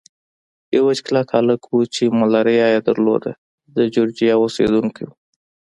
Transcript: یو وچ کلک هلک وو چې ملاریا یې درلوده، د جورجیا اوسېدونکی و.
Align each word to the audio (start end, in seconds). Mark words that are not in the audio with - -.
یو 0.75 0.81
وچ 0.87 0.99
کلک 1.05 1.27
هلک 1.37 1.61
وو 1.67 1.81
چې 1.95 2.03
ملاریا 2.19 2.67
یې 2.73 2.79
درلوده، 2.87 3.31
د 3.75 3.77
جورجیا 3.93 4.33
اوسېدونکی 4.39 5.03
و. 5.05 5.11